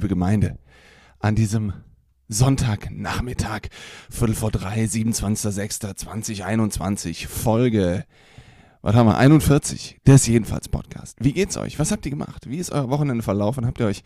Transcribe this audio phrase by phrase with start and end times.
[0.00, 0.58] liebe Gemeinde,
[1.18, 1.74] an diesem
[2.28, 3.68] Sonntagnachmittag,
[4.08, 8.06] Viertel vor drei, 27.06.2021, Folge,
[8.80, 11.18] was haben wir, 41 des Jedenfalls Podcast.
[11.20, 11.78] Wie geht's euch?
[11.78, 12.48] Was habt ihr gemacht?
[12.48, 13.66] Wie ist euer Wochenende verlaufen?
[13.66, 14.02] Habt ihr euch,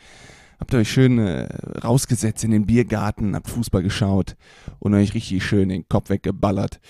[0.59, 1.47] habt ihr euch schön äh,
[1.85, 4.35] rausgesetzt in den Biergarten, habt Fußball geschaut
[4.81, 6.81] und euch richtig schön den Kopf weggeballert?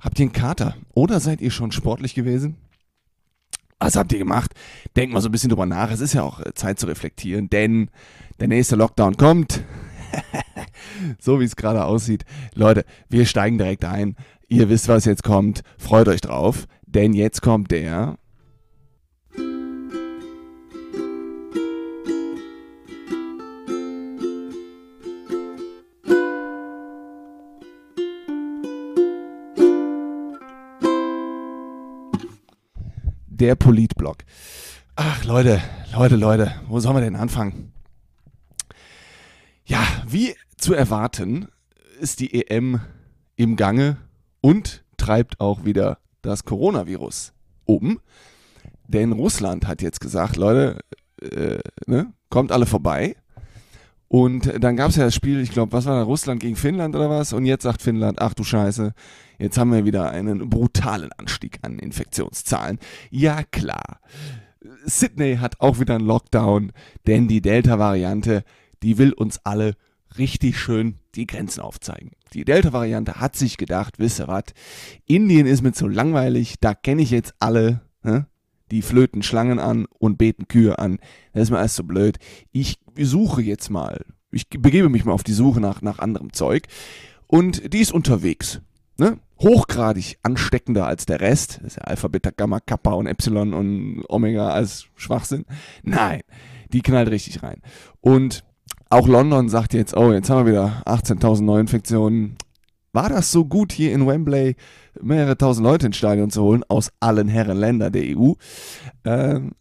[0.00, 0.74] Habt ihr einen Kater?
[0.94, 2.56] Oder seid ihr schon sportlich gewesen?
[3.80, 4.52] Was habt ihr gemacht?
[4.96, 5.90] Denkt mal so ein bisschen drüber nach.
[5.90, 7.90] Es ist ja auch äh, Zeit zu reflektieren, denn
[8.40, 9.62] der nächste Lockdown kommt.
[11.20, 12.24] so wie es gerade aussieht.
[12.54, 14.16] Leute, wir steigen direkt ein.
[14.48, 15.62] Ihr wisst, was jetzt kommt.
[15.76, 18.18] Freut euch drauf, denn jetzt kommt der.
[33.38, 34.24] Der Politblog.
[34.96, 37.72] Ach, Leute, Leute, Leute, wo sollen wir denn anfangen?
[39.64, 41.46] Ja, wie zu erwarten,
[42.00, 42.80] ist die EM
[43.36, 43.98] im Gange
[44.40, 47.32] und treibt auch wieder das Coronavirus
[47.64, 48.00] um.
[48.88, 50.80] Denn Russland hat jetzt gesagt, Leute,
[51.22, 53.14] äh, ne, kommt alle vorbei.
[54.08, 56.96] Und dann gab es ja das Spiel, ich glaube, was war da, Russland gegen Finnland
[56.96, 57.34] oder was?
[57.34, 58.94] Und jetzt sagt Finnland, ach du Scheiße,
[59.38, 62.78] jetzt haben wir wieder einen brutalen Anstieg an Infektionszahlen.
[63.10, 64.00] Ja klar.
[64.86, 66.72] Sydney hat auch wieder einen Lockdown,
[67.06, 68.44] denn die Delta-Variante,
[68.82, 69.74] die will uns alle
[70.16, 72.12] richtig schön die Grenzen aufzeigen.
[72.32, 74.44] Die Delta-Variante hat sich gedacht, wisst ihr was,
[75.06, 78.26] Indien ist mir zu langweilig, da kenne ich jetzt alle, ne?
[78.70, 80.98] Die flöten Schlangen an und beten Kühe an.
[81.32, 82.18] Das ist mir alles so blöd.
[82.52, 86.66] Ich suche jetzt mal, ich begebe mich mal auf die Suche nach, nach anderem Zeug.
[87.26, 88.60] Und die ist unterwegs.
[88.98, 89.18] Ne?
[89.40, 91.58] Hochgradig ansteckender als der Rest.
[91.58, 95.44] Das ist ja Alpha, Beta, Gamma, Kappa und Epsilon und Omega als Schwachsinn.
[95.84, 96.22] Nein,
[96.72, 97.62] die knallt richtig rein.
[98.00, 98.44] Und
[98.90, 102.36] auch London sagt jetzt, oh, jetzt haben wir wieder 18.000 Neuinfektionen.
[102.92, 104.56] War das so gut hier in Wembley
[105.02, 108.32] mehrere tausend Leute ins Stadion zu holen aus allen Herrenländern der EU?
[109.04, 109.52] Ähm,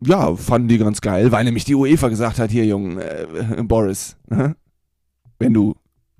[0.00, 3.26] ja, fanden die ganz geil, weil nämlich die UEFA gesagt hat, hier, Jungen, äh,
[3.64, 4.50] Boris, äh,
[5.38, 5.74] wenn du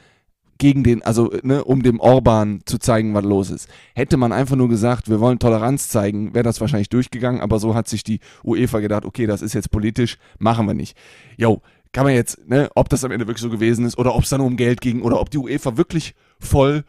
[0.58, 3.68] gegen den, also ne, um dem Orban zu zeigen, was los ist.
[3.94, 7.74] Hätte man einfach nur gesagt, wir wollen Toleranz zeigen, wäre das wahrscheinlich durchgegangen, aber so
[7.74, 10.96] hat sich die UEFA gedacht, okay, das ist jetzt politisch, machen wir nicht.
[11.36, 11.60] Jo,
[11.92, 14.30] kann man jetzt, ne, ob das am Ende wirklich so gewesen ist oder ob es
[14.30, 16.84] dann um Geld ging oder ob die UEFA wirklich voll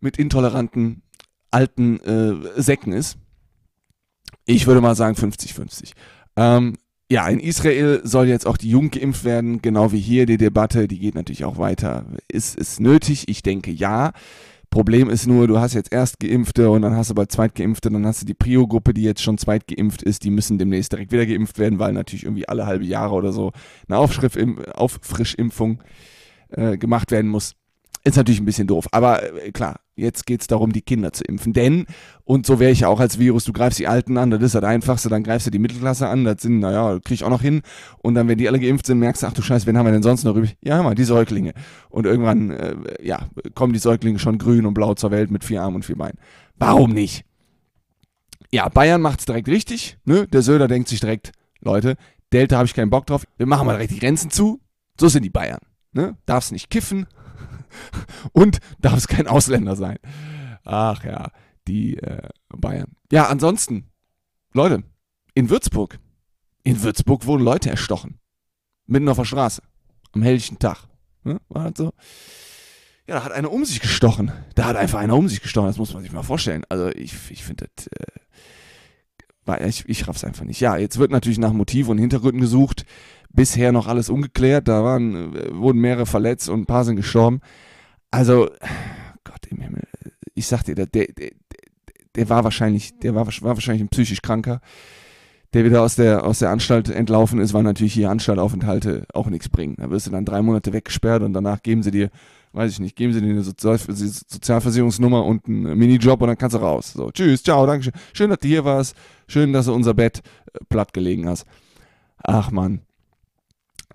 [0.00, 1.02] mit intoleranten
[1.50, 3.18] alten äh, Säcken ist.
[4.44, 5.92] Ich würde mal sagen 50-50.
[6.36, 6.76] Ähm,
[7.10, 10.88] ja, in Israel soll jetzt auch die Jugend geimpft werden, genau wie hier die Debatte,
[10.88, 12.04] die geht natürlich auch weiter.
[12.30, 13.28] Ist es nötig?
[13.28, 14.12] Ich denke ja.
[14.70, 18.20] Problem ist nur, du hast jetzt Erstgeimpfte und dann hast du bald Zweitgeimpfte, dann hast
[18.20, 21.78] du die Prio-Gruppe, die jetzt schon zweitgeimpft ist, die müssen demnächst direkt wieder geimpft werden,
[21.78, 23.52] weil natürlich irgendwie alle halbe Jahre oder so
[23.88, 25.82] eine Auffrischimpfung
[26.50, 27.54] äh, gemacht werden muss.
[28.04, 31.24] Ist natürlich ein bisschen doof, aber äh, klar, Jetzt geht es darum, die Kinder zu
[31.24, 31.52] impfen.
[31.52, 31.86] Denn,
[32.22, 34.54] und so wäre ich ja auch als Virus, du greifst die Alten an, das ist
[34.54, 37.42] das Einfachste, dann greifst du die Mittelklasse an, das sind, naja, krieg ich auch noch
[37.42, 37.62] hin.
[37.98, 39.92] Und dann, wenn die alle geimpft sind, merkst du, ach du Scheiße, wen haben wir
[39.92, 40.56] denn sonst noch übrig?
[40.62, 41.52] Ja, mal, die Säuglinge.
[41.90, 45.62] Und irgendwann, äh, ja, kommen die Säuglinge schon grün und blau zur Welt mit vier
[45.62, 46.18] Armen und vier Beinen.
[46.56, 47.24] Warum nicht?
[48.52, 49.98] Ja, Bayern macht es direkt richtig.
[50.04, 50.28] Ne?
[50.28, 51.96] Der Söder denkt sich direkt, Leute,
[52.32, 53.24] Delta habe ich keinen Bock drauf.
[53.36, 54.60] Wir machen mal direkt die Grenzen zu.
[54.98, 55.60] So sind die Bayern.
[55.92, 56.16] Ne?
[56.24, 57.06] Darfst nicht kiffen
[58.32, 59.98] und darf es kein Ausländer sein.
[60.64, 61.30] Ach ja,
[61.66, 62.96] die äh, Bayern.
[63.10, 63.90] Ja, ansonsten,
[64.52, 64.82] Leute,
[65.34, 65.98] in Würzburg,
[66.64, 68.18] in Würzburg wurden Leute erstochen.
[68.86, 69.62] Mitten auf der Straße.
[70.12, 70.88] Am helllichen Tag.
[71.24, 71.40] Ne?
[71.48, 71.92] War halt so.
[73.06, 74.32] Ja, da hat einer um sich gestochen.
[74.54, 75.68] Da hat einfach einer um sich gestochen.
[75.68, 76.64] Das muss man sich mal vorstellen.
[76.68, 77.86] Also ich, ich finde das.
[77.86, 80.60] Äh, ich, ich raff's einfach nicht.
[80.60, 82.84] Ja, jetzt wird natürlich nach Motiv und Hintergründen gesucht.
[83.30, 84.68] Bisher noch alles ungeklärt.
[84.68, 87.40] Da waren, äh, wurden mehrere verletzt und ein paar sind gestorben.
[88.10, 88.48] Also,
[89.24, 89.84] Gott im Himmel.
[90.34, 91.06] Ich sag dir, der, der,
[92.14, 94.60] der, war wahrscheinlich, der war, war wahrscheinlich ein psychisch Kranker,
[95.52, 99.48] der wieder aus der, aus der Anstalt entlaufen ist, weil natürlich hier Anstaltaufenthalte auch nichts
[99.48, 99.76] bringen.
[99.78, 102.10] Da wirst du dann drei Monate weggesperrt und danach geben sie dir,
[102.52, 106.54] weiß ich nicht, geben sie dir eine Sozial Sozialversicherungsnummer und einen Minijob und dann kannst
[106.54, 106.92] du raus.
[106.92, 107.94] So, tschüss, ciao, danke schön.
[108.12, 108.96] Schön, dass du hier warst.
[109.26, 110.22] Schön, dass du unser Bett
[110.52, 111.46] äh, platt gelegen hast.
[112.22, 112.87] Ach man.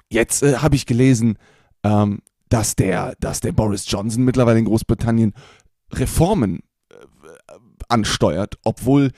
[0.09, 1.38] Jetzt äh, habe ich gelesen,
[1.83, 2.19] ähm,
[2.50, 5.33] dass der, dass der Boris Johnson mittlerweile in Großbritannien
[5.91, 6.59] Reformen
[6.89, 6.95] äh,
[7.88, 9.11] ansteuert, obwohl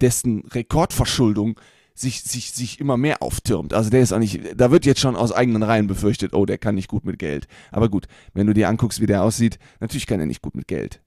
[0.00, 1.58] dessen Rekordverschuldung
[1.94, 3.72] sich, sich, sich immer mehr auftürmt.
[3.72, 6.58] Also der ist auch nicht, da wird jetzt schon aus eigenen Reihen befürchtet, oh, der
[6.58, 7.46] kann nicht gut mit Geld.
[7.70, 10.66] Aber gut, wenn du dir anguckst, wie der aussieht, natürlich kann er nicht gut mit
[10.66, 11.00] Geld.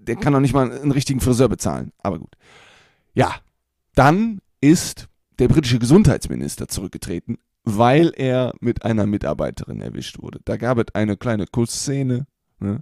[0.00, 1.92] Der kann auch nicht mal einen richtigen Friseur bezahlen.
[1.98, 2.36] Aber gut.
[3.14, 3.34] Ja,
[3.94, 5.08] dann ist
[5.40, 7.38] der britische Gesundheitsminister zurückgetreten,
[7.76, 10.40] weil er mit einer Mitarbeiterin erwischt wurde.
[10.44, 12.26] Da gab es eine kleine Kussszene.
[12.60, 12.80] Ne?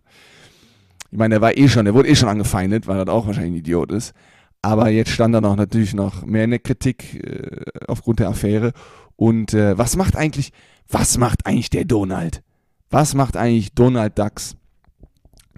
[1.11, 3.53] Ich meine, der war eh schon, der wurde eh schon angefeindet, weil er auch wahrscheinlich
[3.53, 4.15] ein Idiot ist.
[4.63, 8.73] Aber jetzt stand er noch natürlich noch mehr in der Kritik äh, aufgrund der Affäre.
[9.17, 10.53] Und äh, was macht eigentlich,
[10.89, 12.43] was macht eigentlich der Donald?
[12.89, 14.57] Was macht eigentlich Donald Ducks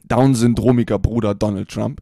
[0.04, 2.00] Down-syndromiker Bruder Donald Trump?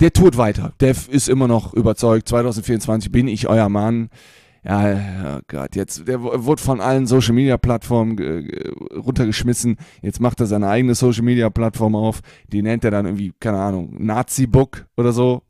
[0.00, 0.72] Der tut weiter.
[0.80, 2.28] Der ist immer noch überzeugt.
[2.28, 4.10] 2024 bin ich euer Mann
[4.68, 8.18] ja, oh Gott, jetzt, der wurde von allen Social Media Plattformen
[8.92, 9.76] runtergeschmissen.
[10.02, 12.20] Jetzt macht er seine eigene Social Media Plattform auf.
[12.48, 15.42] Die nennt er dann irgendwie, keine Ahnung, Nazi Book oder so.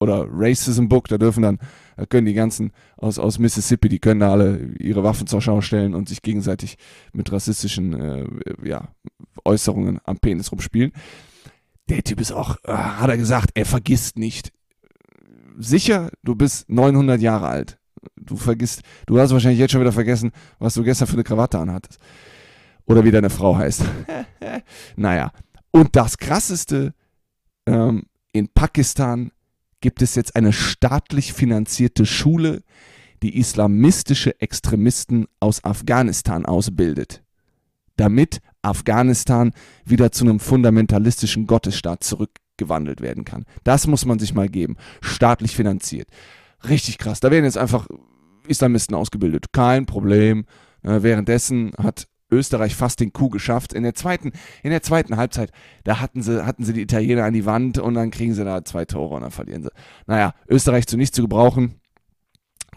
[0.00, 1.06] Oder Racism Book.
[1.06, 1.58] Da dürfen dann,
[1.96, 5.60] da können die ganzen aus, aus Mississippi, die können da alle ihre Waffen zur Schau
[5.60, 6.76] stellen und sich gegenseitig
[7.12, 8.26] mit rassistischen äh,
[8.64, 8.88] ja,
[9.44, 10.90] Äußerungen am Penis rumspielen.
[11.88, 14.52] Der Typ ist auch, äh, hat er gesagt, er vergisst nicht.
[15.56, 17.78] Sicher, du bist 900 Jahre alt
[18.16, 21.58] du vergisst, du hast wahrscheinlich jetzt schon wieder vergessen, was du gestern für eine Krawatte
[21.58, 22.00] anhattest.
[22.86, 23.82] Oder wie deine Frau heißt.
[24.96, 25.32] naja.
[25.70, 26.94] Und das Krasseste,
[27.66, 29.32] ähm, in Pakistan
[29.80, 32.62] gibt es jetzt eine staatlich finanzierte Schule,
[33.22, 37.22] die islamistische Extremisten aus Afghanistan ausbildet,
[37.96, 39.52] damit Afghanistan
[39.84, 43.44] wieder zu einem fundamentalistischen Gottesstaat zurückgewandelt werden kann.
[43.64, 44.76] Das muss man sich mal geben.
[45.00, 46.08] Staatlich finanziert.
[46.68, 47.20] Richtig krass.
[47.20, 47.86] Da werden jetzt einfach
[48.46, 49.52] Islamisten ausgebildet.
[49.52, 50.46] Kein Problem.
[50.82, 53.72] Äh, währenddessen hat Österreich fast den Coup geschafft.
[53.72, 54.32] In der zweiten,
[54.62, 55.50] in der zweiten Halbzeit,
[55.84, 58.64] da hatten sie, hatten sie die Italiener an die Wand und dann kriegen sie da
[58.64, 59.70] zwei Tore und dann verlieren sie.
[60.06, 61.80] Naja, Österreich zu nichts zu gebrauchen.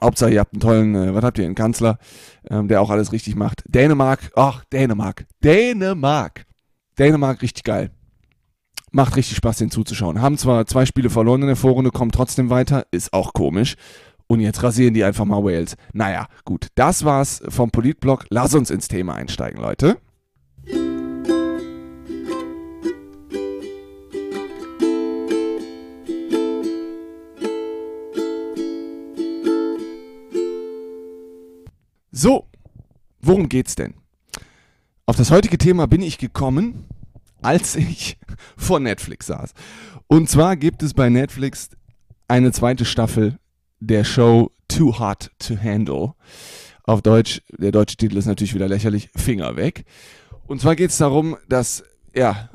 [0.02, 1.98] Hauptsache, ihr habt einen tollen, äh, was habt ihr, einen Kanzler,
[2.50, 3.64] ähm, der auch alles richtig macht.
[3.68, 6.46] Dänemark, ach, Dänemark, Dänemark.
[6.98, 7.92] Dänemark, richtig geil.
[8.92, 10.22] Macht richtig Spaß, den zuzuschauen.
[10.22, 13.76] Haben zwar zwei Spiele verloren in der Vorrunde, kommen trotzdem weiter, ist auch komisch.
[14.28, 15.76] Und jetzt rasieren die einfach mal Wales.
[15.94, 18.26] Naja, gut, das war's vom Politblog.
[18.30, 19.98] Lass uns ins Thema einsteigen, Leute.
[32.12, 32.48] So,
[33.22, 33.94] worum geht's denn?
[35.06, 36.86] Auf das heutige Thema bin ich gekommen,
[37.42, 38.19] als ich
[38.58, 39.54] vor Netflix saß.
[40.08, 41.70] Und zwar gibt es bei Netflix
[42.28, 43.40] eine zweite Staffel
[43.80, 46.14] der Show Too Hot to Handle.
[46.84, 49.86] Auf Deutsch, der deutsche Titel ist natürlich wieder lächerlich, Finger weg.
[50.48, 51.84] Und zwar geht es darum, dass
[52.16, 52.50] ja,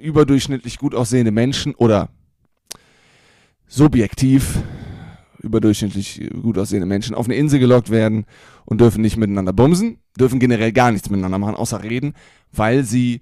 [0.00, 2.08] überdurchschnittlich gut aussehende Menschen oder
[3.66, 4.58] subjektiv
[5.40, 8.26] überdurchschnittlich gut aussehende Menschen auf eine Insel gelockt werden
[8.64, 12.14] und dürfen nicht miteinander bumsen, dürfen generell gar nichts miteinander machen, außer reden,
[12.52, 13.20] weil sie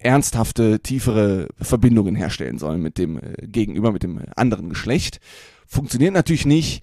[0.00, 5.20] ernsthafte, tiefere Verbindungen herstellen sollen mit dem äh, Gegenüber, mit dem anderen Geschlecht.
[5.66, 6.82] Funktioniert natürlich nicht.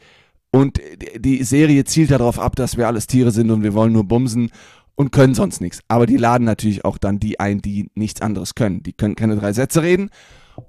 [0.52, 0.80] Und
[1.18, 4.50] die Serie zielt darauf ab, dass wir alles Tiere sind und wir wollen nur bumsen.
[4.96, 5.82] und können sonst nichts.
[5.88, 8.82] Aber die laden natürlich auch dann die ein, die nichts anderes können.
[8.82, 10.10] Die können keine drei Sätze reden.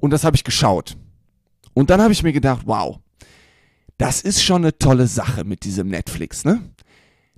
[0.01, 0.99] Und das habe ich geschaut.
[1.73, 2.99] Und dann habe ich mir gedacht, wow,
[3.97, 6.61] das ist schon eine tolle Sache mit diesem Netflix, ne?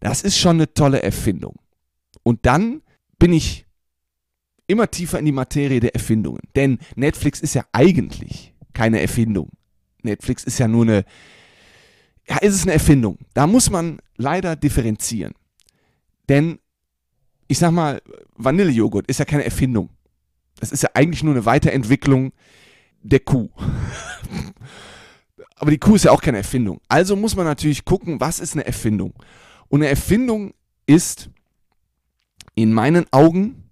[0.01, 1.57] Das ist schon eine tolle Erfindung.
[2.23, 2.83] Und dann
[3.19, 3.67] bin ich
[4.71, 6.43] immer tiefer in die Materie der Erfindungen.
[6.57, 9.51] Denn Netflix ist ja eigentlich keine Erfindung.
[10.03, 11.05] Netflix ist ja nur eine,
[12.29, 13.19] ja, ist es eine Erfindung.
[13.35, 15.35] Da muss man leider differenzieren.
[16.29, 16.59] Denn,
[17.49, 18.01] ich sag mal,
[18.37, 19.91] Vanillejoghurt ist ja keine Erfindung.
[20.61, 22.33] Das ist ja eigentlich nur eine Weiterentwicklung
[23.03, 23.51] der Kuh.
[25.57, 26.81] Aber die Kuh ist ja auch keine Erfindung.
[26.89, 29.13] Also muss man natürlich gucken, was ist eine Erfindung.
[29.69, 30.55] Und eine Erfindung
[30.87, 31.29] ist
[32.55, 33.70] in meinen Augen,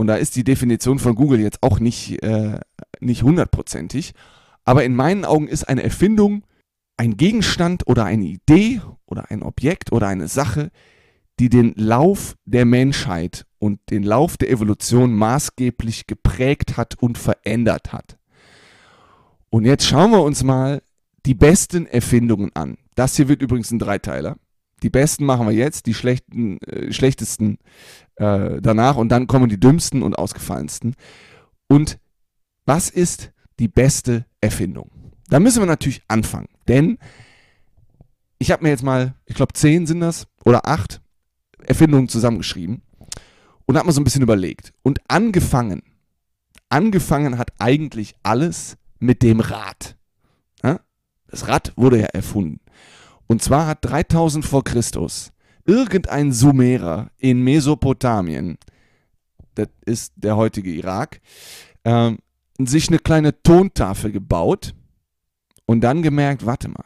[0.00, 2.58] und da ist die Definition von Google jetzt auch nicht, äh,
[3.00, 4.14] nicht hundertprozentig,
[4.64, 6.42] aber in meinen Augen ist eine Erfindung
[6.96, 10.70] ein Gegenstand oder eine Idee oder ein Objekt oder eine Sache,
[11.38, 17.92] die den Lauf der Menschheit und den Lauf der Evolution maßgeblich geprägt hat und verändert
[17.92, 18.16] hat.
[19.50, 20.80] Und jetzt schauen wir uns mal
[21.26, 22.78] die besten Erfindungen an.
[22.94, 24.38] Das hier wird übrigens ein Dreiteiler.
[24.82, 27.58] Die besten machen wir jetzt, die schlechten, äh, schlechtesten
[28.16, 30.94] äh, danach und dann kommen die dümmsten und ausgefallensten.
[31.68, 31.98] Und
[32.64, 34.90] was ist die beste Erfindung?
[35.28, 36.98] Da müssen wir natürlich anfangen, denn
[38.38, 41.00] ich habe mir jetzt mal, ich glaube zehn sind das oder acht
[41.62, 42.82] Erfindungen zusammengeschrieben
[43.66, 44.72] und habe mir so ein bisschen überlegt.
[44.82, 45.82] Und angefangen,
[46.68, 49.96] angefangen hat eigentlich alles mit dem Rad.
[51.30, 52.60] Das Rad wurde ja erfunden.
[53.30, 55.30] Und zwar hat 3000 vor Christus
[55.64, 58.58] irgendein Sumerer in Mesopotamien,
[59.54, 61.20] das ist der heutige Irak,
[61.84, 62.10] äh,
[62.58, 64.74] sich eine kleine Tontafel gebaut
[65.64, 66.84] und dann gemerkt, warte mal,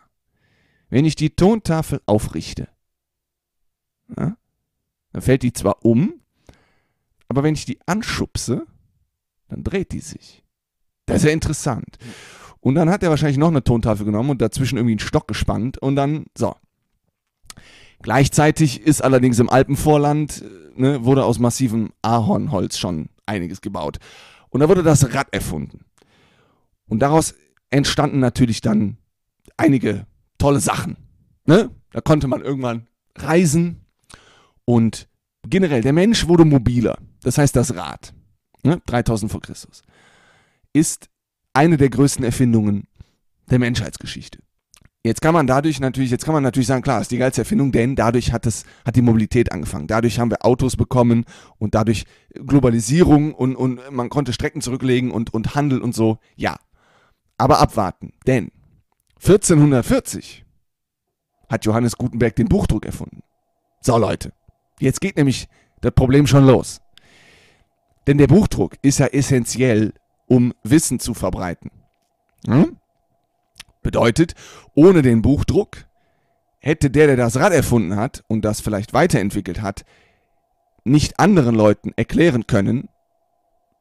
[0.91, 2.69] wenn ich die Tontafel aufrichte,
[4.15, 4.37] ja,
[5.13, 6.21] dann fällt die zwar um,
[7.27, 8.67] aber wenn ich die anschubse,
[9.49, 10.45] dann dreht die sich.
[11.07, 11.97] Das ist ja interessant.
[12.65, 15.77] Und dann hat er wahrscheinlich noch eine Tontafel genommen und dazwischen irgendwie einen Stock gespannt
[15.77, 16.57] und dann, so.
[18.01, 23.99] Gleichzeitig ist allerdings im Alpenvorland, äh, ne, wurde aus massivem Ahornholz schon einiges gebaut.
[24.49, 25.85] Und da wurde das Rad erfunden.
[26.87, 27.35] Und daraus
[27.69, 28.97] entstanden natürlich dann
[29.59, 30.07] einige
[30.39, 30.97] tolle Sachen.
[31.45, 31.69] Ne?
[31.91, 33.85] Da konnte man irgendwann reisen
[34.65, 35.07] und
[35.47, 36.97] generell der Mensch wurde mobiler.
[37.23, 38.15] Das heißt, das Rad,
[38.63, 38.81] ne?
[38.87, 39.83] 3000 vor Christus,
[40.73, 41.11] ist
[41.55, 42.87] eine der größten Erfindungen
[43.51, 44.41] der Menschheitsgeschichte.
[45.07, 47.73] Jetzt kann man dadurch natürlich, jetzt kann man natürlich sagen, klar, ist die geilste Erfindung,
[47.73, 49.87] denn dadurch hat es, hat die Mobilität angefangen.
[49.87, 51.27] Dadurch haben wir Autos bekommen
[51.59, 56.19] und dadurch Globalisierung und, und man konnte Strecken zurücklegen und, und Handel und so.
[56.37, 56.57] Ja.
[57.37, 58.51] Aber abwarten, denn
[59.17, 60.45] 1440
[61.51, 63.23] hat Johannes Gutenberg den Buchdruck erfunden.
[63.83, 64.33] So Leute,
[64.81, 65.49] jetzt geht nämlich
[65.83, 66.81] das Problem schon los.
[68.07, 69.93] Denn der Buchdruck ist ja essentiell
[70.27, 71.71] um Wissen zu verbreiten.
[72.47, 72.77] Hm?
[73.83, 74.35] Bedeutet,
[74.75, 75.85] ohne den Buchdruck
[76.59, 79.85] hätte der, der das Rad erfunden hat und das vielleicht weiterentwickelt hat,
[80.85, 82.89] nicht anderen Leuten erklären können,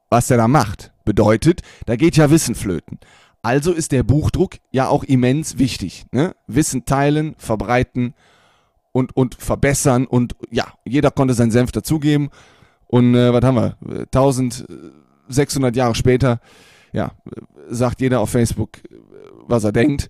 [0.10, 0.92] was er da macht.
[1.06, 3.00] Bedeutet, da geht ja Wissen flöten.
[3.42, 6.06] Also ist der Buchdruck ja auch immens wichtig.
[6.12, 6.36] Ne?
[6.48, 8.14] Wissen teilen, verbreiten
[8.94, 12.30] und, und verbessern und ja, jeder konnte seinen Senf dazugeben.
[12.88, 13.78] Und äh, was haben wir?
[14.06, 14.66] 1000
[15.28, 16.40] 600 Jahre später,
[16.92, 17.12] ja,
[17.68, 18.78] sagt jeder auf Facebook,
[19.48, 20.10] was er denkt.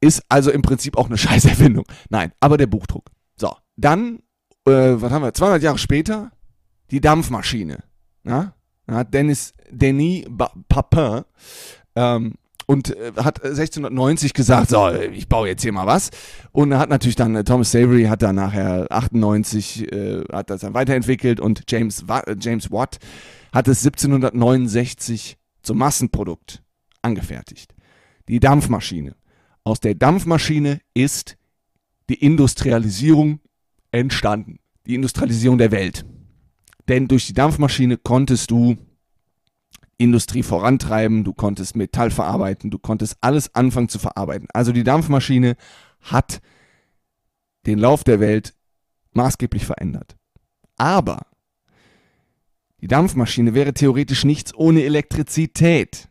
[0.00, 1.84] Ist also im Prinzip auch eine Scheißerfindung.
[2.08, 3.10] Nein, aber der Buchdruck.
[3.36, 4.20] So, dann,
[4.66, 6.30] äh, was haben wir, 200 Jahre später,
[6.90, 7.84] die Dampfmaschine.
[8.24, 8.54] Ja?
[8.90, 10.24] Ja, Dennis, Denis
[10.68, 11.24] Papin
[11.94, 12.34] ähm,
[12.66, 16.10] und äh, hat 1690 gesagt, so, ich baue jetzt hier mal was.
[16.52, 20.74] Und hat natürlich dann, äh, Thomas Savery hat dann nachher 98, äh, hat das dann
[20.74, 22.04] weiterentwickelt und James,
[22.40, 22.98] James Watt
[23.52, 26.62] hat es 1769 zum Massenprodukt
[27.02, 27.74] angefertigt.
[28.28, 29.16] Die Dampfmaschine.
[29.64, 31.36] Aus der Dampfmaschine ist
[32.08, 33.40] die Industrialisierung
[33.90, 34.58] entstanden.
[34.86, 36.04] Die Industrialisierung der Welt.
[36.88, 38.76] Denn durch die Dampfmaschine konntest du
[39.98, 44.48] Industrie vorantreiben, du konntest Metall verarbeiten, du konntest alles anfangen zu verarbeiten.
[44.54, 45.56] Also die Dampfmaschine
[46.00, 46.40] hat
[47.66, 48.54] den Lauf der Welt
[49.12, 50.16] maßgeblich verändert.
[50.76, 51.26] Aber
[52.80, 56.08] die Dampfmaschine wäre theoretisch nichts ohne Elektrizität.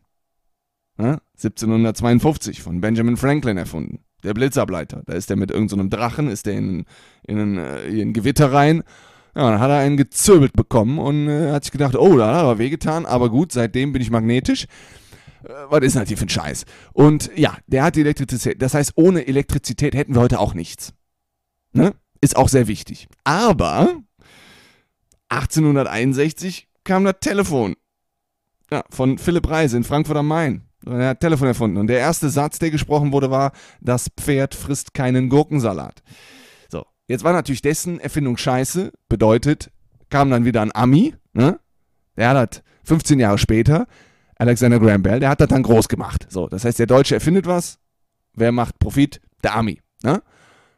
[0.98, 1.20] Ja?
[1.36, 4.00] 1752 von Benjamin Franklin erfunden.
[4.24, 5.04] Der Blitzableiter.
[5.06, 6.86] Da ist er mit irgendeinem so Drachen, ist er in,
[7.24, 8.84] in, äh, in Gewitter rein.
[9.36, 12.34] Ja, dann hat er einen gezwirbelt bekommen und äh, hat sich gedacht, oh, da hat
[12.34, 14.66] er aber wehgetan, aber gut, seitdem bin ich magnetisch.
[15.44, 16.66] Äh, was ist denn das hier für ein Scheiß?
[16.94, 18.60] Und ja, der hat die Elektrizität.
[18.62, 20.94] Das heißt, ohne Elektrizität hätten wir heute auch nichts.
[21.72, 21.94] Ne?
[22.20, 23.08] Ist auch sehr wichtig.
[23.24, 24.02] Aber
[25.30, 27.76] 1861 kam das Telefon.
[28.72, 30.64] Ja, von Philipp Reise in Frankfurt am Main.
[30.86, 31.78] Er hat Telefon erfunden.
[31.78, 36.02] Und der erste Satz, der gesprochen wurde, war: Das Pferd frisst keinen Gurkensalat.
[36.70, 38.92] So, jetzt war natürlich dessen Erfindung scheiße.
[39.10, 39.72] Bedeutet,
[40.10, 41.60] kam dann wieder ein Ami, ne?
[42.16, 43.88] Der hat das 15 Jahre später,
[44.38, 46.26] Alexander Graham Bell, der hat das dann groß gemacht.
[46.30, 47.80] So, das heißt, der Deutsche erfindet was.
[48.34, 49.22] Wer macht Profit?
[49.44, 49.82] Der Ami.
[50.04, 50.22] Ne?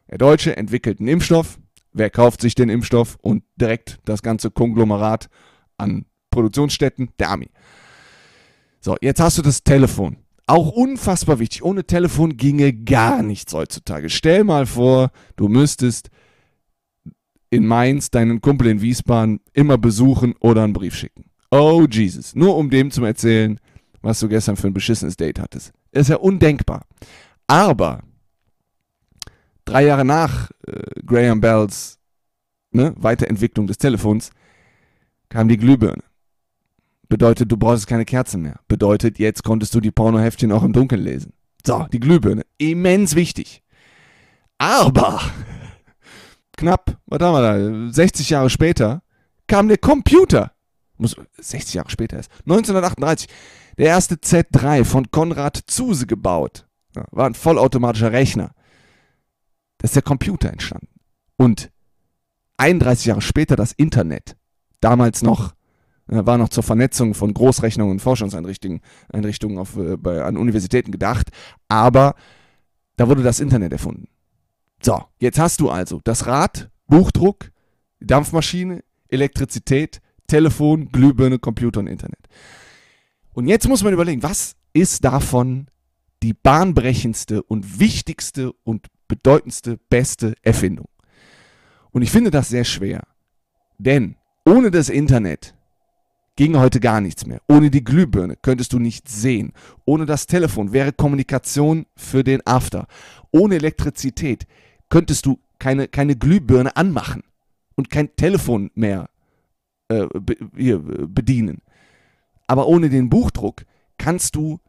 [0.09, 1.59] Der Deutsche entwickelt einen Impfstoff.
[1.91, 5.29] Wer kauft sich den Impfstoff und direkt das ganze Konglomerat
[5.77, 7.09] an Produktionsstätten?
[7.19, 7.49] Der Ami.
[8.79, 10.17] So, jetzt hast du das Telefon.
[10.47, 11.63] Auch unfassbar wichtig.
[11.63, 14.09] Ohne Telefon ginge gar nichts heutzutage.
[14.09, 16.09] Stell mal vor, du müsstest
[17.49, 21.25] in Mainz deinen Kumpel in Wiesbaden immer besuchen oder einen Brief schicken.
[21.51, 22.35] Oh Jesus.
[22.35, 23.59] Nur um dem zu erzählen,
[24.01, 25.71] was du gestern für ein beschissenes Date hattest.
[25.91, 26.85] Ist ja undenkbar.
[27.47, 28.01] Aber
[29.69, 31.99] drei Jahre nach äh, Graham Bells
[32.71, 34.31] ne, Weiterentwicklung des Telefons
[35.29, 36.03] kam die Glühbirne.
[37.07, 38.59] Bedeutet, du brauchst keine Kerzen mehr.
[38.67, 41.33] Bedeutet, jetzt konntest du die Pornoheftchen auch im Dunkeln lesen.
[41.65, 42.43] So, die Glühbirne.
[42.57, 43.63] Immens wichtig.
[44.57, 45.21] Aber
[46.57, 49.01] knapp, was haben wir da, 60 Jahre später
[49.47, 50.51] kam der Computer.
[50.97, 52.31] Muss 60 Jahre später ist.
[52.41, 53.27] 1938.
[53.77, 56.67] Der erste Z3 von Konrad Zuse gebaut.
[56.93, 58.51] War ein vollautomatischer Rechner.
[59.79, 60.87] Da ist der Computer entstanden.
[61.35, 61.71] Und
[62.57, 64.35] 31 Jahre später das Internet.
[64.81, 65.53] Damals noch
[66.09, 71.29] war noch zur Vernetzung von Großrechnungen und Forschungseinrichtungen Einrichtungen auf, äh, bei, an Universitäten gedacht,
[71.67, 72.15] aber
[72.95, 74.07] da wurde das Internet erfunden.
[74.81, 77.51] So, jetzt hast du also das Rad, Buchdruck,
[77.99, 82.27] Dampfmaschine, Elektrizität, Telefon, Glühbirne, Computer und Internet.
[83.33, 85.67] Und jetzt muss man überlegen, was ist davon
[86.23, 90.87] die bahnbrechendste und wichtigste und bedeutendste, beste Erfindung?
[91.91, 93.03] Und ich finde das sehr schwer.
[93.77, 95.53] Denn ohne das Internet
[96.35, 97.41] ging heute gar nichts mehr.
[97.49, 99.51] Ohne die Glühbirne könntest du nichts sehen.
[99.83, 102.87] Ohne das Telefon wäre Kommunikation für den After.
[103.31, 104.47] Ohne Elektrizität
[104.87, 107.23] könntest du keine, keine Glühbirne anmachen
[107.75, 109.09] und kein Telefon mehr
[109.89, 110.07] äh,
[110.55, 111.61] hier, bedienen.
[112.47, 113.65] Aber ohne den Buchdruck
[113.97, 114.59] kannst du,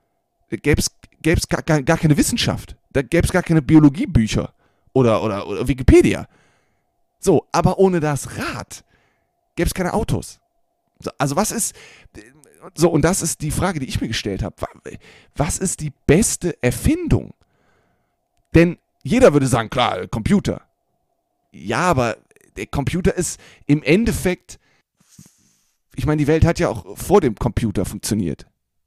[0.50, 2.76] gäbe es gar, gar keine Wissenschaft.
[2.92, 4.52] Da gäbe es gar keine Biologiebücher
[4.92, 6.26] oder, oder, oder Wikipedia.
[7.18, 8.84] So, aber ohne das Rad
[9.56, 10.40] gäbe es keine Autos.
[10.98, 11.74] So, also was ist,
[12.74, 14.56] so und das ist die Frage, die ich mir gestellt habe.
[15.36, 17.32] Was ist die beste Erfindung?
[18.54, 20.62] Denn jeder würde sagen, klar, Computer.
[21.52, 22.16] Ja, aber
[22.56, 24.58] der Computer ist im Endeffekt,
[25.94, 28.46] ich meine, die Welt hat ja auch vor dem Computer funktioniert.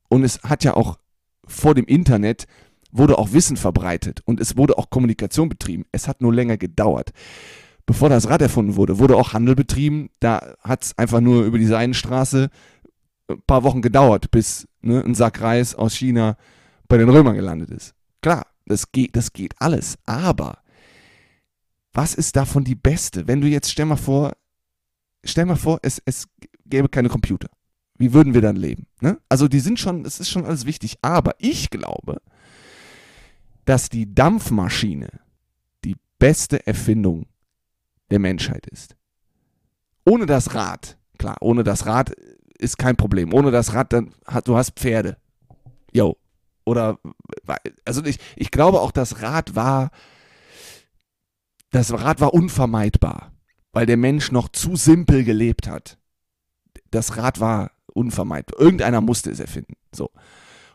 [0.09, 0.99] Und es hat ja auch
[1.45, 2.45] vor dem Internet
[2.93, 5.85] wurde auch Wissen verbreitet und es wurde auch Kommunikation betrieben.
[5.91, 7.11] Es hat nur länger gedauert.
[7.85, 10.09] Bevor das Rad erfunden wurde, wurde auch Handel betrieben.
[10.19, 12.49] Da hat es einfach nur über die Seidenstraße
[13.29, 16.37] ein paar Wochen gedauert, bis ne, ein Sack Reis aus China
[16.87, 17.93] bei den Römern gelandet ist.
[18.21, 19.97] Klar, das geht, das geht alles.
[20.05, 20.59] Aber
[21.91, 23.27] was ist davon die beste?
[23.27, 24.33] Wenn du jetzt, stell mal vor,
[25.25, 26.27] stell mal vor, es, es
[26.65, 27.49] gäbe keine Computer.
[27.97, 28.87] Wie würden wir dann leben?
[29.01, 29.19] Ne?
[29.29, 30.97] Also die sind schon, es ist schon alles wichtig.
[31.01, 32.21] Aber ich glaube,
[33.65, 35.09] dass die Dampfmaschine
[35.85, 37.27] die beste Erfindung
[38.09, 38.95] der Menschheit ist.
[40.05, 42.11] Ohne das Rad, klar, ohne das Rad
[42.57, 43.33] ist kein Problem.
[43.33, 45.17] Ohne das Rad, dann hast du hast Pferde.
[45.91, 46.17] Jo,
[46.65, 46.99] oder,
[47.85, 49.91] also ich, ich glaube auch, das Rad war,
[51.71, 53.33] das Rad war unvermeidbar,
[53.71, 55.97] weil der Mensch noch zu simpel gelebt hat.
[56.91, 58.59] Das Rad war unvermeidbar.
[58.59, 59.73] Irgendeiner musste es erfinden.
[59.93, 60.11] So.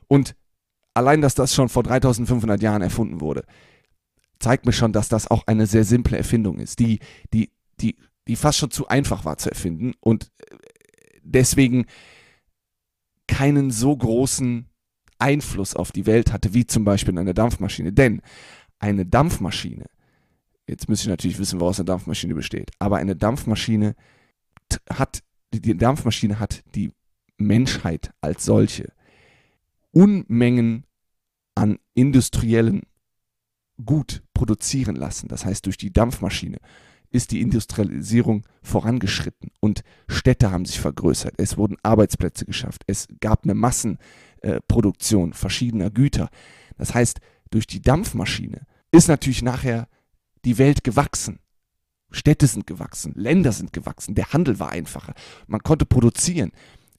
[0.08, 0.34] Und
[0.98, 3.44] allein, dass das schon vor 3500 Jahren erfunden wurde,
[4.40, 6.98] zeigt mir schon, dass das auch eine sehr simple Erfindung ist, die,
[7.32, 10.30] die, die, die fast schon zu einfach war zu erfinden und
[11.22, 11.86] deswegen
[13.26, 14.66] keinen so großen
[15.18, 17.92] Einfluss auf die Welt hatte, wie zum Beispiel eine Dampfmaschine.
[17.92, 18.22] Denn
[18.78, 19.86] eine Dampfmaschine,
[20.68, 23.94] jetzt müsste ich natürlich wissen, woraus eine Dampfmaschine besteht, aber eine Dampfmaschine
[24.92, 26.92] hat, die Dampfmaschine hat die
[27.36, 28.92] Menschheit als solche
[29.92, 30.84] Unmengen
[31.58, 32.82] an industriellen
[33.84, 35.28] Gut produzieren lassen.
[35.28, 36.58] Das heißt, durch die Dampfmaschine
[37.10, 41.34] ist die Industrialisierung vorangeschritten und Städte haben sich vergrößert.
[41.38, 42.82] Es wurden Arbeitsplätze geschafft.
[42.86, 43.98] Es gab eine Massen,
[44.42, 46.28] äh, Produktion verschiedener Güter.
[46.76, 49.88] Das heißt, durch die Dampfmaschine ist natürlich nachher
[50.44, 51.40] die Welt gewachsen.
[52.10, 55.14] Städte sind gewachsen, Länder sind gewachsen, der Handel war einfacher.
[55.46, 56.52] Man konnte produzieren.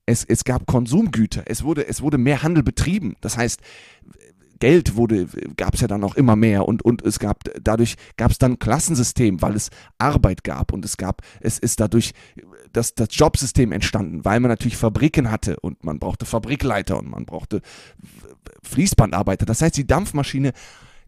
[0.05, 3.15] Es, es gab Konsumgüter, es wurde, es wurde mehr Handel betrieben.
[3.21, 3.61] Das heißt,
[4.59, 8.31] Geld wurde, gab es ja dann auch immer mehr und, und es gab, dadurch gab
[8.31, 12.11] es dann Klassensystem, weil es Arbeit gab und es gab, es ist dadurch
[12.73, 17.25] das, das Jobsystem entstanden, weil man natürlich Fabriken hatte und man brauchte Fabrikleiter und man
[17.25, 17.61] brauchte
[18.63, 19.45] Fließbandarbeiter.
[19.45, 20.51] Das heißt, die Dampfmaschine,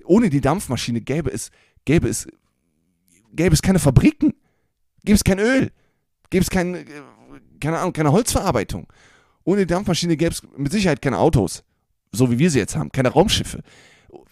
[0.05, 1.51] ohne die Dampfmaschine gäbe es,
[1.85, 2.27] gäbe es,
[3.33, 4.33] gäbe es keine Fabriken,
[5.03, 5.71] gäbe es kein Öl,
[6.29, 6.85] gäbe es kein,
[7.59, 8.87] keine Ahnung, keine Holzverarbeitung.
[9.43, 11.63] Ohne die Dampfmaschine gäbe es mit Sicherheit keine Autos,
[12.11, 13.61] so wie wir sie jetzt haben, keine Raumschiffe.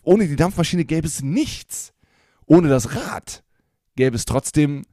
[0.04, 1.94] Ohne die Dampfmaschine gäbe es nichts.
[2.46, 3.44] Ohne das Rad
[3.96, 4.86] gäbe es trotzdem,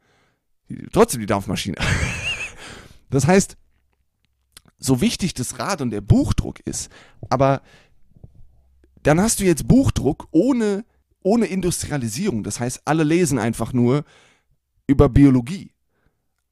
[0.92, 1.76] trotzdem die Dampfmaschine.
[3.08, 3.56] Das heißt,
[4.78, 6.90] so wichtig das Rad und der Buchdruck ist,
[7.30, 7.62] aber
[9.04, 10.84] dann hast du jetzt Buchdruck ohne,
[11.22, 12.42] ohne Industrialisierung.
[12.42, 14.04] Das heißt, alle lesen einfach nur
[14.88, 15.72] über Biologie.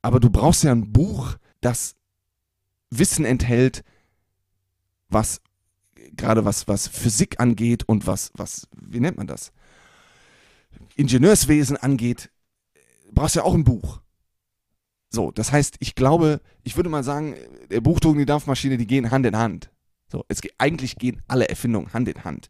[0.01, 1.97] Aber du brauchst ja ein Buch, das
[2.90, 3.83] Wissen enthält,
[5.09, 5.40] was
[6.16, 9.53] gerade was, was Physik angeht und was, was, wie nennt man das?
[10.96, 12.31] Ingenieurswesen angeht,
[13.12, 14.00] brauchst ja auch ein Buch.
[15.11, 17.37] So, das heißt, ich glaube, ich würde mal sagen,
[17.70, 19.70] der Buchdruck und die Dampfmaschine, die gehen Hand in Hand.
[20.11, 22.48] So, es, eigentlich gehen alle Erfindungen Hand in Hand.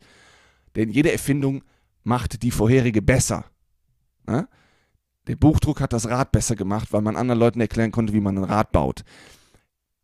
[0.74, 1.62] Denn jede Erfindung
[2.02, 3.44] macht die vorherige besser.
[4.26, 4.48] Ne?
[5.26, 8.38] Der Buchdruck hat das Rad besser gemacht, weil man anderen Leuten erklären konnte, wie man
[8.38, 9.04] ein Rad baut.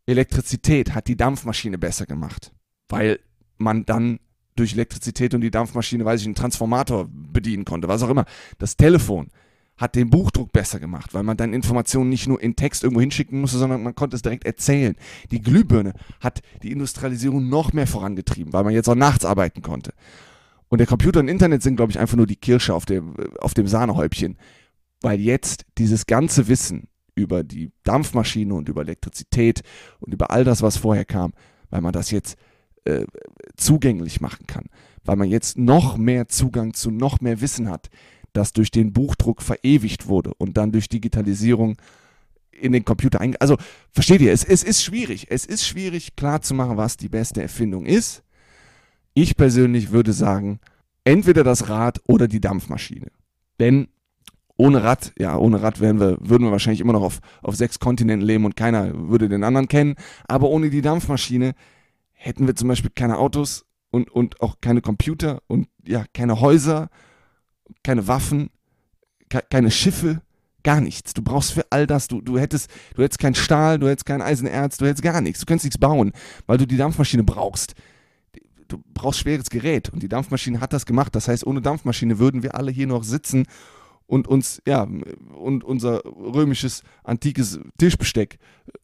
[0.05, 2.51] Elektrizität hat die Dampfmaschine besser gemacht,
[2.89, 3.19] weil
[3.61, 4.19] man dann
[4.55, 8.25] durch Elektrizität und die Dampfmaschine, weiß ich, einen Transformator bedienen konnte, was auch immer.
[8.57, 9.29] Das Telefon
[9.77, 13.41] hat den Buchdruck besser gemacht, weil man dann Informationen nicht nur in Text irgendwo hinschicken
[13.41, 14.95] musste, sondern man konnte es direkt erzählen.
[15.31, 19.93] Die Glühbirne hat die Industrialisierung noch mehr vorangetrieben, weil man jetzt auch nachts arbeiten konnte.
[20.69, 23.53] Und der Computer und Internet sind, glaube ich, einfach nur die Kirsche auf dem, auf
[23.53, 24.37] dem Sahnehäubchen,
[25.01, 29.61] weil jetzt dieses ganze Wissen über die Dampfmaschine und über Elektrizität
[29.99, 31.33] und über all das, was vorher kam,
[31.71, 32.37] weil man das jetzt
[32.85, 33.05] äh,
[33.55, 34.65] zugänglich machen kann,
[35.03, 37.89] weil man jetzt noch mehr Zugang zu noch mehr Wissen hat,
[38.33, 41.77] das durch den Buchdruck verewigt wurde und dann durch Digitalisierung
[42.51, 43.39] in den Computer einge...
[43.41, 43.57] Also,
[43.91, 45.27] versteht ihr, es, es ist schwierig.
[45.29, 48.23] Es ist schwierig klarzumachen, was die beste Erfindung ist.
[49.13, 50.59] Ich persönlich würde sagen,
[51.03, 53.07] entweder das Rad oder die Dampfmaschine.
[53.59, 53.87] Denn
[54.57, 57.79] ohne Rad, ja, ohne Rad wären wir, würden wir wahrscheinlich immer noch auf, auf sechs
[57.79, 59.95] Kontinenten leben und keiner würde den anderen kennen.
[60.27, 61.53] Aber ohne die Dampfmaschine
[62.23, 66.89] hätten wir zum Beispiel keine Autos und, und auch keine Computer und ja, keine Häuser
[67.83, 68.49] keine Waffen,
[69.29, 70.21] ke keine Schiffe,
[70.63, 71.13] gar nichts.
[71.13, 74.21] Du brauchst für all das, du, du hättest, du hättest kein Stahl, du hättest kein
[74.21, 75.39] Eisenerz, du hättest gar nichts.
[75.39, 76.11] Du könntest nichts bauen,
[76.45, 77.73] weil du die Dampfmaschine brauchst.
[78.67, 81.13] Du brauchst schweres Gerät und die Dampfmaschine hat das gemacht.
[81.15, 83.45] Das heißt, ohne Dampfmaschine würden wir alle hier noch sitzen
[84.11, 88.39] und uns, ja, und unser römisches, antikes Tischbesteck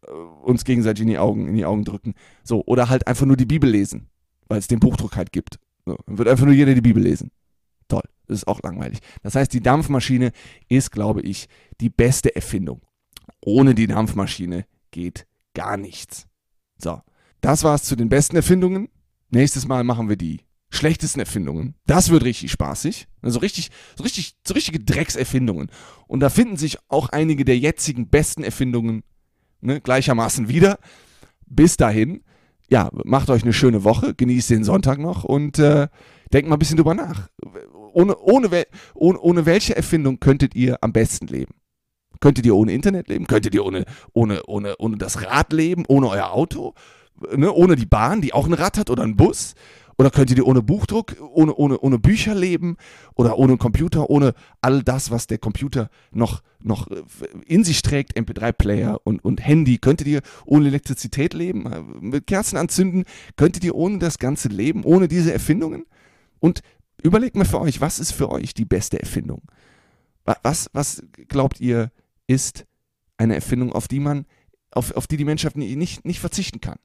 [0.08, 2.14] äh, uns gegenseitig in die Augen, in die Augen drücken.
[2.46, 4.08] So, oder halt einfach nur die Bibel lesen,
[4.48, 5.60] weil es den Buchdruck halt gibt.
[5.86, 7.32] So, dann wird einfach nur jeder die Bibel lesen.
[7.90, 8.04] Toll.
[8.26, 9.00] Das ist auch langweilig.
[9.22, 10.32] Das heißt, die Dampfmaschine
[10.70, 11.50] ist, glaube ich,
[11.82, 12.82] die beste Erfindung.
[13.44, 16.26] Ohne die Dampfmaschine geht gar nichts.
[16.78, 17.02] So,
[17.42, 18.88] das war's zu den besten Erfindungen.
[19.30, 21.76] Nächstes Mal machen wir die schlechtesten Erfindungen.
[21.86, 23.08] Das wird richtig spaßig.
[23.22, 25.70] Also richtig, so richtig, so richtige Dreckserfindungen.
[26.08, 29.04] Und da finden sich auch einige der jetzigen besten Erfindungen
[29.62, 30.80] ne, gleichermaßen wieder.
[31.46, 32.24] Bis dahin,
[32.70, 35.88] ja, macht euch eine schöne Woche, genießt den Sonntag noch und äh,
[36.34, 37.30] denkt mal ein bisschen drüber nach
[37.98, 41.56] ohne, ohne, ohne, ohne welche Erfindung könntet ihr am besten leben?
[42.20, 43.26] Könntet ihr ohne Internet leben?
[43.26, 45.84] Könntet ihr ohne, ohne, ohne, ohne das Rad leben?
[45.88, 46.74] Ohne euer Auto?
[47.36, 47.52] Ne?
[47.52, 49.56] Ohne die Bahn, die auch ein Rad hat oder einen Bus?
[49.98, 52.78] Oder könntet ihr ohne Buchdruck, ohne, ohne, ohne Bücher leben?
[53.16, 57.04] Oder ohne Computer, ohne all das, was der Computer noch, noch äh,
[57.46, 59.80] in sich trägt, MP3-Player und, und Handy?
[59.80, 61.66] Könntet ihr ohne Elektrizität leben?
[61.66, 63.06] Äh, mit Kerzen anzünden?
[63.38, 64.84] Könntet ihr ohne das Ganze leben?
[64.84, 65.86] Ohne diese Erfindungen?
[66.40, 66.62] Und
[67.04, 69.44] Überlegt mal für euch, was ist für euch die beste Erfindung?
[70.44, 71.92] Was, was glaubt ihr,
[72.26, 72.66] ist
[73.18, 74.26] eine Erfindung, auf die man,
[74.72, 76.80] auf, auf die die Menschheit nicht, nicht verzichten kann?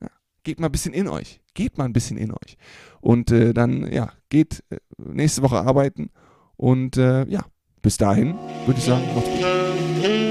[0.00, 0.10] Ja,
[0.42, 1.40] geht mal ein bisschen in euch.
[1.56, 2.58] Geht mal ein bisschen in euch.
[3.00, 6.10] Und äh, dann, ja, geht äh, nächste Woche arbeiten.
[6.56, 7.46] Und äh, ja,
[7.80, 8.34] bis dahin
[8.66, 10.25] würde ich sagen, macht's gut.